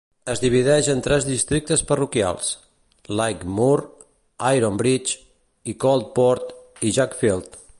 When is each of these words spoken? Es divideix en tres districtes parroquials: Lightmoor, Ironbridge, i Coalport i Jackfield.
Es 0.33 0.39
divideix 0.43 0.87
en 0.93 1.03
tres 1.07 1.27
districtes 1.27 1.83
parroquials: 1.91 2.47
Lightmoor, 3.19 3.83
Ironbridge, 4.57 5.15
i 5.75 5.81
Coalport 5.85 6.57
i 6.91 6.95
Jackfield. 6.99 7.61